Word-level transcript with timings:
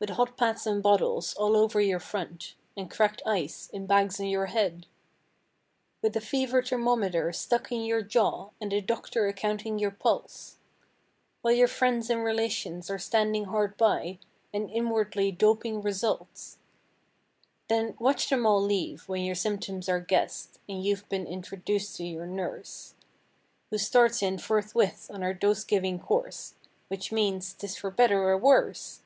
With 0.00 0.08
hot 0.08 0.38
pads 0.38 0.66
and 0.66 0.82
bottles, 0.82 1.34
all 1.34 1.54
over 1.54 1.78
your 1.78 2.00
front 2.00 2.54
And 2.74 2.90
cracked 2.90 3.20
ice, 3.26 3.68
in 3.70 3.84
bags 3.84 4.18
on 4.18 4.28
your 4.28 4.46
head? 4.46 4.86
With 6.00 6.16
a 6.16 6.22
fever 6.22 6.62
thermometer 6.62 7.34
stuck 7.34 7.70
in 7.70 7.84
your 7.84 8.00
jaw 8.00 8.48
And 8.62 8.72
the 8.72 8.80
doctor 8.80 9.26
a 9.26 9.34
counting 9.34 9.78
your 9.78 9.90
pulse; 9.90 10.56
While 11.42 11.52
your 11.52 11.68
friends 11.68 12.08
and 12.08 12.24
relations 12.24 12.88
are 12.88 12.98
standing 12.98 13.44
hard 13.44 13.76
by 13.76 14.18
And 14.54 14.70
inwardly 14.70 15.32
doping 15.32 15.82
results? 15.82 16.56
Then, 17.68 17.94
watch 17.98 18.30
them 18.30 18.46
all 18.46 18.62
leave, 18.62 19.06
when 19.06 19.20
your 19.22 19.34
symptoms 19.34 19.86
are 19.86 20.00
guessed. 20.00 20.60
And 20.66 20.82
you've 20.82 21.06
been 21.10 21.26
introduced 21.26 21.96
to 21.96 22.04
your 22.04 22.26
nurse. 22.26 22.94
Who 23.68 23.76
starts 23.76 24.22
in 24.22 24.38
forthwith 24.38 25.10
on 25.12 25.20
her 25.20 25.34
dose 25.34 25.62
giving 25.62 25.98
course 25.98 26.54
Which 26.88 27.12
means—" 27.12 27.52
'Tis 27.52 27.76
for 27.76 27.90
better 27.90 28.22
or 28.30 28.38
worse!" 28.38 29.02